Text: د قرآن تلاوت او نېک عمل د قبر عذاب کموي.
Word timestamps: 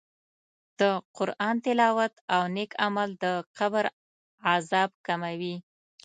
د 0.79 0.81
قرآن 1.17 1.55
تلاوت 1.65 2.13
او 2.35 2.43
نېک 2.55 2.71
عمل 2.85 3.09
د 3.23 3.25
قبر 3.57 3.83
عذاب 4.51 4.91
کموي. 5.05 5.55